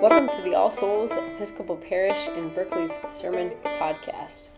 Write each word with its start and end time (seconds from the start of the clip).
Welcome 0.00 0.34
to 0.34 0.42
the 0.42 0.54
All 0.54 0.70
Souls 0.70 1.12
Episcopal 1.12 1.76
Parish 1.76 2.26
in 2.28 2.48
Berkeley's 2.54 2.96
Sermon 3.06 3.50
Podcast. 3.62 4.48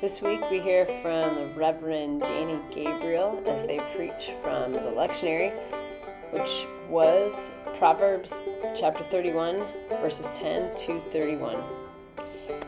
This 0.00 0.20
week 0.20 0.40
we 0.50 0.58
hear 0.58 0.86
from 0.86 1.36
the 1.36 1.52
Reverend 1.54 2.22
Dani 2.22 2.74
Gabriel 2.74 3.40
as 3.46 3.64
they 3.64 3.78
preach 3.94 4.32
from 4.42 4.72
the 4.72 4.80
lectionary, 4.80 5.52
which 6.32 6.66
was 6.88 7.48
Proverbs 7.78 8.42
chapter 8.76 9.04
31, 9.04 9.62
verses 10.00 10.36
10 10.36 10.74
to 10.74 11.00
31. 11.12 11.62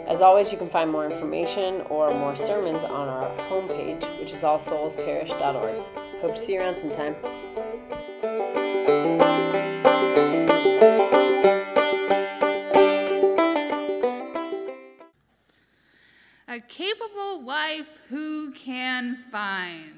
As 0.06 0.22
always, 0.22 0.52
you 0.52 0.58
can 0.58 0.68
find 0.68 0.88
more 0.88 1.06
information 1.06 1.80
or 1.90 2.14
more 2.14 2.36
sermons 2.36 2.84
on 2.84 3.08
our 3.08 3.28
homepage, 3.48 4.02
which 4.20 4.30
is 4.30 4.42
allsoulsparish.org. 4.42 5.84
Hope 6.20 6.30
to 6.30 6.38
see 6.38 6.52
you 6.52 6.60
around 6.60 6.78
sometime. 6.78 7.16
Wife 17.80 17.98
who 18.08 18.52
can 18.52 19.16
find. 19.30 19.94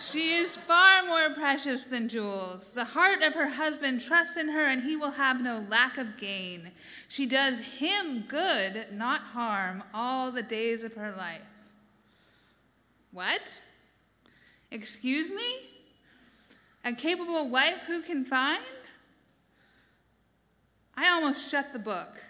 She 0.00 0.34
is 0.34 0.56
far 0.56 1.04
more 1.06 1.30
precious 1.34 1.84
than 1.84 2.08
jewels. 2.08 2.70
The 2.70 2.84
heart 2.84 3.22
of 3.22 3.34
her 3.34 3.48
husband 3.48 4.00
trusts 4.00 4.36
in 4.36 4.48
her, 4.48 4.64
and 4.64 4.82
he 4.82 4.96
will 4.96 5.10
have 5.12 5.42
no 5.42 5.64
lack 5.68 5.98
of 5.98 6.18
gain. 6.18 6.70
She 7.08 7.26
does 7.26 7.60
him 7.60 8.24
good, 8.28 8.86
not 8.92 9.20
harm, 9.20 9.82
all 9.92 10.30
the 10.30 10.42
days 10.42 10.82
of 10.82 10.94
her 10.94 11.12
life. 11.16 11.40
What? 13.12 13.60
Excuse 14.70 15.30
me? 15.30 15.56
A 16.84 16.92
capable 16.92 17.48
wife 17.48 17.80
who 17.86 18.02
can 18.02 18.24
find? 18.24 18.62
I 20.98 21.10
almost 21.10 21.48
shut 21.48 21.72
the 21.72 21.78
book. 21.78 22.20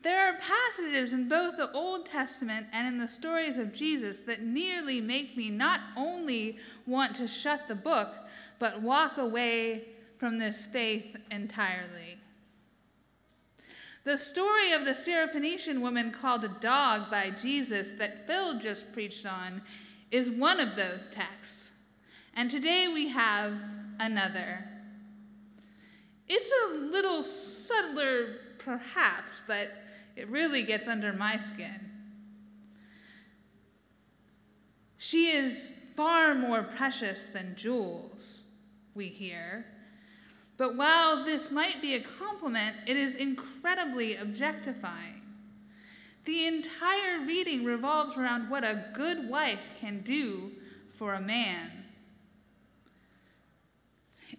There 0.00 0.18
are 0.18 0.38
passages 0.38 1.12
in 1.12 1.28
both 1.28 1.58
the 1.58 1.70
Old 1.72 2.06
Testament 2.06 2.68
and 2.72 2.86
in 2.86 2.96
the 2.96 3.06
stories 3.06 3.58
of 3.58 3.74
Jesus 3.74 4.20
that 4.20 4.40
nearly 4.40 5.02
make 5.02 5.36
me 5.36 5.50
not 5.50 5.80
only 5.94 6.56
want 6.86 7.14
to 7.16 7.28
shut 7.28 7.68
the 7.68 7.74
book, 7.74 8.14
but 8.58 8.80
walk 8.80 9.18
away 9.18 9.88
from 10.16 10.38
this 10.38 10.64
faith 10.64 11.18
entirely. 11.30 12.16
The 14.04 14.16
story 14.16 14.72
of 14.72 14.86
the 14.86 14.92
Syrophoenician 14.92 15.82
woman 15.82 16.12
called 16.12 16.44
a 16.44 16.56
dog 16.60 17.10
by 17.10 17.28
Jesus 17.28 17.90
that 17.98 18.26
Phil 18.26 18.58
just 18.58 18.90
preached 18.94 19.26
on 19.26 19.60
is 20.10 20.30
one 20.30 20.60
of 20.60 20.76
those 20.76 21.08
texts. 21.08 21.72
And 22.32 22.50
today 22.50 22.88
we 22.88 23.08
have 23.08 23.52
another. 24.00 24.64
It's 26.28 26.52
a 26.64 26.74
little 26.90 27.22
subtler, 27.22 28.36
perhaps, 28.58 29.42
but 29.46 29.70
it 30.16 30.28
really 30.28 30.62
gets 30.62 30.86
under 30.86 31.12
my 31.12 31.38
skin. 31.38 31.90
She 34.98 35.30
is 35.30 35.72
far 35.96 36.34
more 36.34 36.62
precious 36.62 37.26
than 37.32 37.56
jewels, 37.56 38.44
we 38.94 39.08
hear. 39.08 39.64
But 40.56 40.76
while 40.76 41.24
this 41.24 41.50
might 41.50 41.80
be 41.80 41.94
a 41.94 42.00
compliment, 42.00 42.76
it 42.86 42.96
is 42.96 43.14
incredibly 43.14 44.16
objectifying. 44.16 45.22
The 46.24 46.46
entire 46.46 47.20
reading 47.24 47.64
revolves 47.64 48.16
around 48.16 48.50
what 48.50 48.64
a 48.64 48.84
good 48.92 49.30
wife 49.30 49.70
can 49.80 50.00
do 50.02 50.50
for 50.96 51.14
a 51.14 51.20
man. 51.20 51.77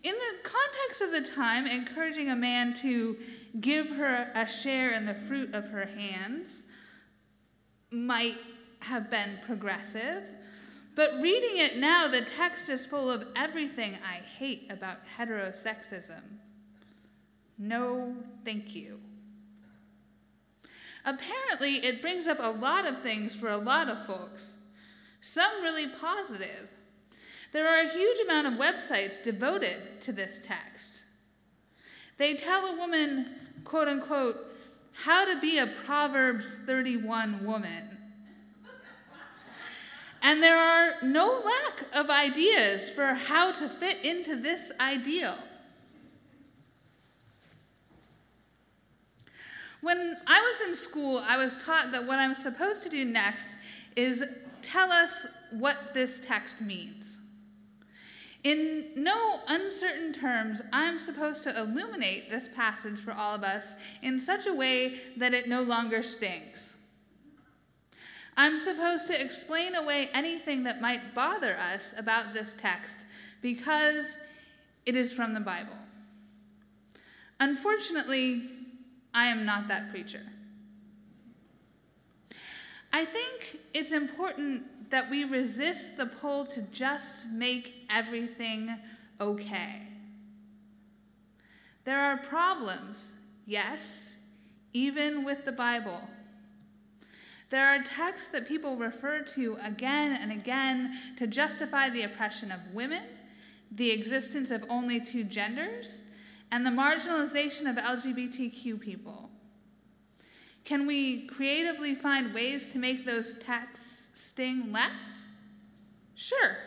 In 0.01 0.13
the 0.13 0.49
context 0.49 1.01
of 1.01 1.11
the 1.11 1.21
time, 1.21 1.67
encouraging 1.67 2.29
a 2.29 2.35
man 2.35 2.73
to 2.75 3.17
give 3.59 3.89
her 3.89 4.31
a 4.33 4.47
share 4.47 4.91
in 4.91 5.05
the 5.05 5.13
fruit 5.13 5.53
of 5.53 5.65
her 5.65 5.85
hands 5.85 6.63
might 7.91 8.37
have 8.79 9.09
been 9.09 9.39
progressive. 9.45 10.23
But 10.95 11.15
reading 11.21 11.57
it 11.57 11.77
now, 11.77 12.07
the 12.07 12.21
text 12.21 12.69
is 12.69 12.85
full 12.85 13.09
of 13.09 13.27
everything 13.35 13.97
I 14.03 14.15
hate 14.37 14.71
about 14.71 14.99
heterosexism. 15.17 16.21
No, 17.57 18.15
thank 18.45 18.73
you. 18.73 18.99
Apparently, 21.05 21.85
it 21.85 22.01
brings 22.01 22.27
up 22.27 22.39
a 22.39 22.57
lot 22.57 22.85
of 22.85 23.01
things 23.01 23.35
for 23.35 23.49
a 23.49 23.57
lot 23.57 23.89
of 23.89 24.05
folks, 24.05 24.55
some 25.19 25.61
really 25.61 25.87
positive. 25.87 26.69
There 27.51 27.67
are 27.67 27.81
a 27.81 27.89
huge 27.89 28.19
amount 28.19 28.47
of 28.47 28.53
websites 28.53 29.21
devoted 29.21 30.01
to 30.01 30.11
this 30.11 30.39
text. 30.43 31.03
They 32.17 32.35
tell 32.35 32.67
a 32.67 32.75
woman, 32.75 33.35
quote 33.63 33.87
unquote, 33.87 34.45
how 34.91 35.25
to 35.25 35.39
be 35.39 35.57
a 35.57 35.67
Proverbs 35.67 36.57
31 36.65 37.45
woman. 37.45 37.97
And 40.21 40.43
there 40.43 40.57
are 40.57 40.95
no 41.01 41.41
lack 41.45 41.95
of 41.95 42.09
ideas 42.09 42.89
for 42.89 43.13
how 43.13 43.53
to 43.53 43.69
fit 43.69 44.03
into 44.03 44.35
this 44.35 44.71
ideal. 44.79 45.37
When 49.81 50.17
I 50.27 50.41
was 50.41 50.67
in 50.67 50.75
school, 50.75 51.23
I 51.25 51.37
was 51.37 51.57
taught 51.57 51.93
that 51.93 52.05
what 52.05 52.19
I'm 52.19 52.35
supposed 52.35 52.83
to 52.83 52.89
do 52.89 53.05
next 53.05 53.47
is 53.95 54.25
tell 54.61 54.91
us 54.91 55.25
what 55.51 55.93
this 55.93 56.19
text 56.19 56.59
means. 56.59 57.18
In 58.43 58.91
no 58.95 59.41
uncertain 59.47 60.13
terms, 60.13 60.61
I'm 60.71 60.97
supposed 60.97 61.43
to 61.43 61.59
illuminate 61.59 62.29
this 62.29 62.47
passage 62.47 62.99
for 62.99 63.11
all 63.11 63.35
of 63.35 63.43
us 63.43 63.75
in 64.01 64.17
such 64.17 64.47
a 64.47 64.53
way 64.53 65.01
that 65.17 65.33
it 65.33 65.49
no 65.49 65.61
longer 65.61 66.01
stings. 66.01 66.75
I'm 68.37 68.57
supposed 68.57 69.07
to 69.07 69.21
explain 69.21 69.75
away 69.75 70.09
anything 70.13 70.63
that 70.63 70.79
might 70.79 71.13
bother 71.13 71.57
us 71.57 71.93
about 71.97 72.33
this 72.33 72.55
text 72.57 73.05
because 73.41 74.15
it 74.85 74.95
is 74.95 75.11
from 75.11 75.33
the 75.33 75.41
Bible. 75.41 75.75
Unfortunately, 77.41 78.43
I 79.13 79.25
am 79.25 79.45
not 79.45 79.67
that 79.67 79.91
preacher. 79.91 80.23
I 82.91 83.05
think 83.05 83.59
it's 83.73 83.91
important 83.91 84.63
that 84.89 85.09
we 85.09 85.23
resist 85.23 85.97
the 85.97 86.07
pull 86.07 86.45
to 86.47 86.61
just 86.63 87.27
make 87.27 87.85
everything 87.89 88.75
okay. 89.21 89.83
There 91.83 91.99
are 91.99 92.17
problems, 92.17 93.11
yes, 93.45 94.17
even 94.73 95.23
with 95.23 95.45
the 95.45 95.51
Bible. 95.51 96.01
There 97.49 97.65
are 97.65 97.81
texts 97.81 98.29
that 98.31 98.47
people 98.47 98.75
refer 98.75 99.21
to 99.21 99.57
again 99.61 100.13
and 100.21 100.31
again 100.31 101.15
to 101.17 101.25
justify 101.25 101.89
the 101.89 102.03
oppression 102.03 102.51
of 102.51 102.59
women, 102.73 103.03
the 103.71 103.91
existence 103.91 104.51
of 104.51 104.63
only 104.69 104.99
two 104.99 105.23
genders, 105.23 106.01
and 106.51 106.65
the 106.65 106.69
marginalization 106.69 107.69
of 107.69 107.75
LGBTQ 107.77 108.79
people. 108.79 109.29
Can 110.69 110.85
we 110.85 111.25
creatively 111.25 111.95
find 111.95 112.31
ways 112.31 112.67
to 112.67 112.77
make 112.77 113.03
those 113.03 113.33
texts 113.39 114.09
sting 114.13 114.71
less? 114.71 115.01
Sure. 116.13 116.57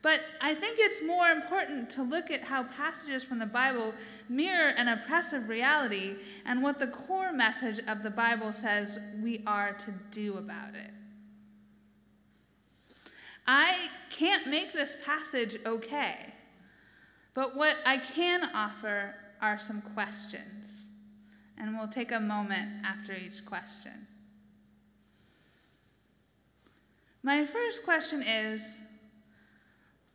But 0.00 0.20
I 0.40 0.54
think 0.54 0.78
it's 0.78 1.02
more 1.02 1.26
important 1.26 1.90
to 1.90 2.04
look 2.04 2.30
at 2.30 2.44
how 2.44 2.62
passages 2.62 3.24
from 3.24 3.40
the 3.40 3.46
Bible 3.46 3.94
mirror 4.28 4.68
an 4.76 4.86
oppressive 4.86 5.48
reality 5.48 6.18
and 6.46 6.62
what 6.62 6.78
the 6.78 6.86
core 6.86 7.32
message 7.32 7.80
of 7.88 8.04
the 8.04 8.10
Bible 8.10 8.52
says 8.52 9.00
we 9.20 9.42
are 9.44 9.72
to 9.72 9.92
do 10.12 10.36
about 10.36 10.76
it. 10.76 10.92
I 13.44 13.88
can't 14.10 14.46
make 14.46 14.72
this 14.72 14.96
passage 15.04 15.58
okay, 15.66 16.32
but 17.34 17.56
what 17.56 17.76
I 17.84 17.96
can 17.96 18.48
offer 18.54 19.16
are 19.42 19.58
some 19.58 19.82
questions. 19.96 20.79
And 21.60 21.76
we'll 21.76 21.88
take 21.88 22.10
a 22.10 22.18
moment 22.18 22.70
after 22.84 23.12
each 23.12 23.44
question. 23.44 24.06
My 27.22 27.44
first 27.44 27.84
question 27.84 28.22
is 28.22 28.78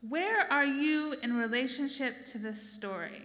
Where 0.10 0.52
are 0.52 0.66
you 0.66 1.16
in 1.22 1.38
relationship 1.38 2.26
to 2.32 2.40
this 2.40 2.74
story? 2.74 3.22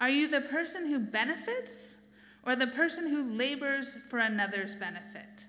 Are 0.00 0.10
you 0.10 0.26
the 0.26 0.40
person 0.40 0.86
who 0.86 0.98
benefits 0.98 1.96
or 2.44 2.56
the 2.56 2.66
person 2.66 3.06
who 3.06 3.32
labors 3.32 3.96
for 4.08 4.18
another's 4.18 4.74
benefit? 4.74 5.44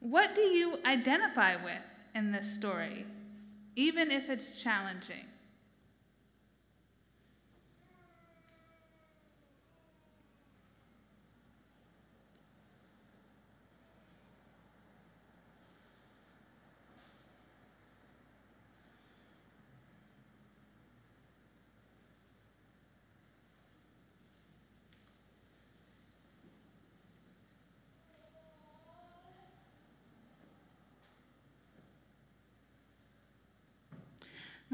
What 0.00 0.34
do 0.34 0.42
you 0.42 0.78
identify 0.86 1.56
with 1.56 1.84
in 2.14 2.32
this 2.32 2.50
story, 2.50 3.04
even 3.76 4.10
if 4.10 4.30
it's 4.30 4.62
challenging? 4.62 5.26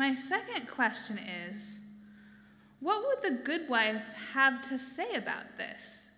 My 0.01 0.15
second 0.15 0.67
question 0.67 1.19
is 1.19 1.79
what 2.81 3.05
would 3.07 3.23
the 3.23 3.43
good 3.43 3.69
wife 3.69 4.03
have 4.33 4.67
to 4.71 4.79
say 4.79 5.13
about 5.13 5.59
this? 5.59 6.09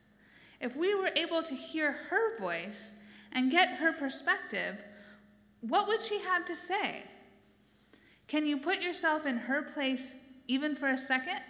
If 0.60 0.76
we 0.76 0.94
were 0.94 1.10
able 1.16 1.42
to 1.42 1.54
hear 1.56 1.90
her 1.90 2.38
voice 2.38 2.92
and 3.32 3.50
get 3.50 3.78
her 3.78 3.92
perspective, 3.92 4.76
what 5.62 5.88
would 5.88 6.00
she 6.00 6.20
have 6.20 6.44
to 6.44 6.54
say? 6.54 7.02
Can 8.28 8.46
you 8.46 8.56
put 8.56 8.80
yourself 8.82 9.26
in 9.26 9.36
her 9.36 9.62
place 9.62 10.14
even 10.46 10.76
for 10.76 10.86
a 10.88 10.96
second? 10.96 11.40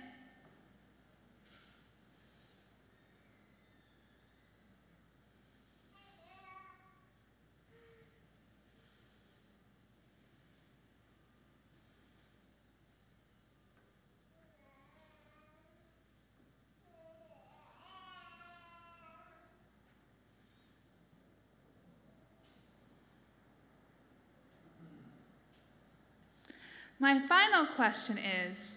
My 27.02 27.18
final 27.18 27.66
question 27.66 28.16
is 28.16 28.76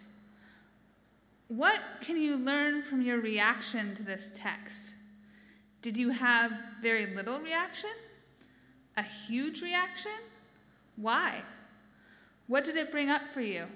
What 1.48 1.80
can 2.02 2.20
you 2.20 2.38
learn 2.38 2.82
from 2.82 3.04
your 3.04 3.20
reaction 3.20 3.94
to 3.94 4.02
this 4.02 4.32
text? 4.34 4.96
Did 5.84 5.96
you 5.96 6.10
have 6.10 6.52
very 6.82 7.14
little 7.14 7.38
reaction? 7.40 7.92
A 8.98 9.04
huge 9.04 9.62
reaction? 9.62 10.18
Why? 10.96 11.44
What 12.48 12.64
did 12.64 12.78
it 12.78 12.92
bring 12.92 13.12
up 13.12 13.22
for 13.32 13.42
you? 13.42 13.68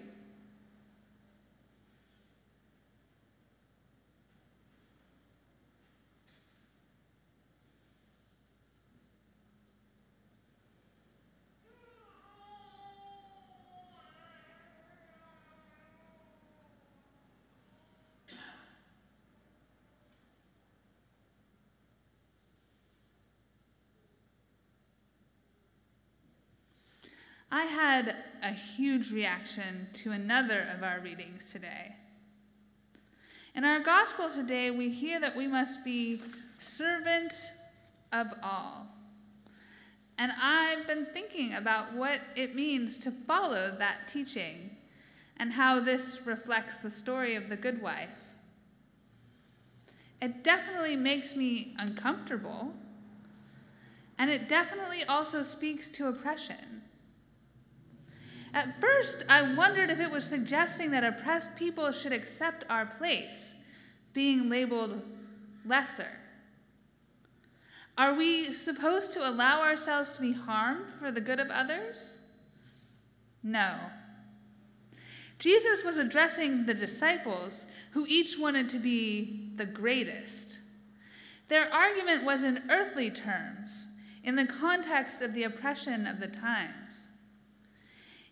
I 27.52 27.64
had 27.64 28.16
a 28.44 28.52
huge 28.52 29.12
reaction 29.12 29.88
to 29.94 30.12
another 30.12 30.68
of 30.76 30.84
our 30.84 31.00
readings 31.00 31.46
today. 31.46 31.96
In 33.56 33.66
our 33.66 33.80
gospel 33.80 34.30
today, 34.30 34.70
we 34.70 34.90
hear 34.90 35.20
that 35.20 35.36
we 35.36 35.48
must 35.48 35.84
be 35.84 36.22
servant 36.60 37.34
of 38.14 38.28
all. 38.44 38.88
And 40.20 40.32
I've 40.40 40.86
been 40.86 41.08
thinking 41.08 41.56
about 41.56 41.94
what 41.94 42.20
it 42.36 42.54
means 42.54 42.98
to 42.98 43.12
follow 43.12 43.76
that 43.80 44.08
teaching 44.08 44.78
and 45.38 45.54
how 45.54 45.80
this 45.80 46.20
reflects 46.26 46.78
the 46.78 46.92
story 46.92 47.36
of 47.36 47.50
the 47.50 47.56
good 47.56 47.82
wife. 47.82 48.10
It 50.22 50.44
definitely 50.44 50.98
makes 50.98 51.36
me 51.36 51.74
uncomfortable, 51.80 52.74
and 54.18 54.30
it 54.30 54.50
definitely 54.50 55.04
also 55.06 55.42
speaks 55.42 55.88
to 55.90 56.08
oppression. 56.08 56.79
At 58.54 58.80
first, 58.82 59.24
I 59.30 59.54
wondered 59.54 59.90
if 59.90 60.00
it 60.00 60.10
was 60.10 60.24
suggesting 60.24 60.92
that 60.92 61.04
oppressed 61.04 61.56
people 61.56 61.92
should 61.92 62.14
accept 62.14 62.66
our 62.70 62.86
place, 62.86 63.54
being 64.14 64.50
labeled 64.50 65.02
lesser. 65.66 66.10
Are 67.98 68.14
we 68.14 68.54
supposed 68.54 69.12
to 69.14 69.30
allow 69.30 69.62
ourselves 69.62 70.14
to 70.14 70.22
be 70.22 70.32
harmed 70.32 70.86
for 71.00 71.12
the 71.12 71.22
good 71.22 71.40
of 71.40 71.50
others? 71.50 72.20
No. 73.44 73.76
Jesus 75.38 75.84
was 75.84 75.98
addressing 75.98 76.66
the 76.66 76.74
disciples 76.74 77.66
who 77.92 78.06
each 78.08 78.40
wanted 78.40 78.70
to 78.70 78.80
be 78.80 79.52
the 79.56 79.66
greatest. 79.66 80.60
Their 81.50 81.72
argument 81.74 82.24
was 82.24 82.44
in 82.44 82.64
earthly 82.70 83.12
terms, 83.12 83.88
in 84.24 84.36
the 84.36 84.46
context 84.46 85.22
of 85.22 85.34
the 85.34 85.44
oppression 85.44 86.08
of 86.08 86.20
the 86.20 86.28
times. 86.28 87.09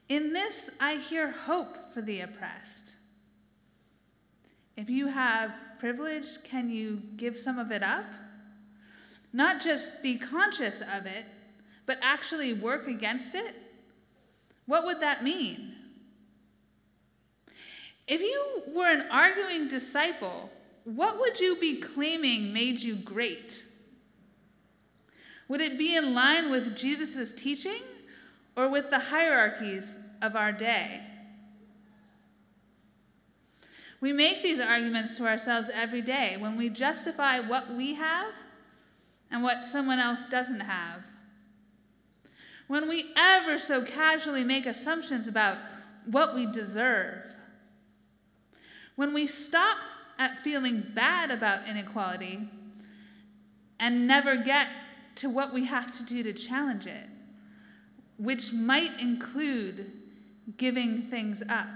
In 0.10 0.32
this, 0.32 0.70
I 0.80 0.96
hear 0.96 1.32
hope 1.32 1.94
for 1.94 2.02
the 2.02 2.22
oppressed. 2.22 2.96
If 4.78 4.90
you 4.90 5.08
have 5.08 5.52
privilege, 5.80 6.42
can 6.44 6.70
you 6.70 7.02
give 7.18 7.38
some 7.38 7.60
of 7.60 7.72
it 7.72 7.84
up? 7.84 8.06
Not 9.34 9.62
just 9.62 10.02
be 10.02 10.18
conscious 10.18 10.82
of 10.82 11.06
it, 11.06 11.26
but 11.86 11.98
actually 12.02 12.54
work 12.54 12.88
against 12.88 13.36
it? 13.36 13.56
What 14.66 14.86
would 14.86 15.02
that 15.02 15.24
mean? 15.24 15.74
If 18.08 18.22
you 18.22 18.64
were 18.74 18.90
an 18.90 19.06
arguing 19.12 19.68
disciple, 19.68 20.50
what 20.86 21.20
would 21.20 21.40
you 21.40 21.58
be 21.58 21.82
claiming 21.82 22.54
made 22.54 22.82
you 22.82 22.96
great? 22.96 23.66
Would 25.50 25.62
it 25.62 25.78
be 25.78 25.96
in 25.96 26.14
line 26.14 26.50
with 26.50 26.76
Jesus' 26.76 27.34
teaching? 27.34 27.82
Or 28.58 28.68
with 28.68 28.90
the 28.90 29.00
hierarchies 29.00 29.98
of 30.22 30.36
our 30.36 30.52
day. 30.52 31.00
We 34.02 34.12
make 34.12 34.42
these 34.44 34.60
arguments 34.60 35.16
to 35.18 35.28
ourselves 35.28 35.70
every 35.74 36.02
day 36.02 36.38
when 36.38 36.58
we 36.58 36.70
justify 36.70 37.40
what 37.40 37.74
we 37.74 37.94
have 37.94 38.34
and 39.30 39.44
what 39.44 39.64
someone 39.64 40.00
else 40.00 40.24
doesn't 40.26 40.62
have. 40.62 41.04
When 42.68 42.90
we 42.90 43.12
ever 43.16 43.60
so 43.60 43.84
casually 43.84 44.44
make 44.44 44.66
assumptions 44.66 45.28
about 45.28 45.58
what 46.06 46.36
we 46.36 46.48
deserve. 46.48 47.24
When 48.96 49.14
we 49.14 49.28
stop 49.28 49.78
at 50.18 50.40
feeling 50.44 50.84
bad 50.94 51.30
about 51.30 51.68
inequality 51.68 52.50
and 53.80 54.08
never 54.08 54.36
get 54.36 54.68
to 55.16 55.30
what 55.30 55.54
we 55.54 55.66
have 55.66 55.96
to 55.98 56.04
do 56.04 56.24
to 56.24 56.34
challenge 56.34 56.88
it 56.88 57.08
which 58.18 58.54
might 58.54 59.00
include 59.00 59.92
giving 60.58 61.04
things 61.04 61.44
up. 61.50 61.68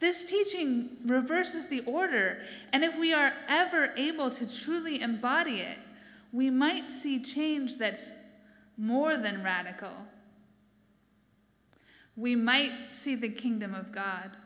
This 0.00 0.24
teaching 0.24 0.98
reverses 1.06 1.68
the 1.68 1.80
order, 1.80 2.42
and 2.72 2.84
if 2.84 2.98
we 2.98 3.14
are 3.14 3.32
ever 3.48 3.92
able 3.96 4.30
to 4.30 4.62
truly 4.62 5.00
embody 5.00 5.60
it, 5.60 5.78
we 6.32 6.50
might 6.50 6.90
see 6.90 7.22
change 7.22 7.78
that's 7.78 8.12
more 8.76 9.16
than 9.16 9.42
radical. 9.42 9.92
We 12.16 12.36
might 12.36 12.72
see 12.92 13.14
the 13.14 13.28
kingdom 13.28 13.74
of 13.74 13.92
God. 13.92 14.36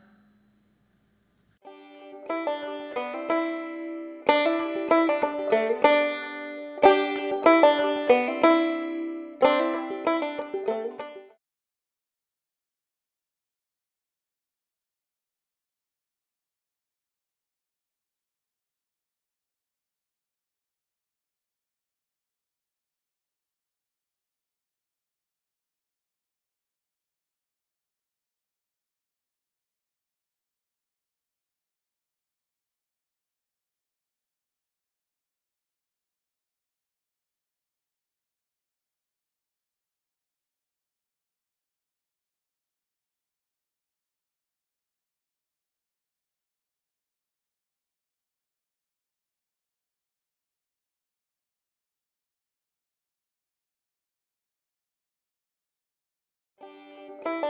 Música 56.61 57.48